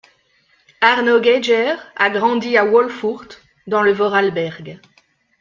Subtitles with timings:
[0.81, 4.79] Arno Geiger a grandi à Wolfurt, dans le Vorarlberg.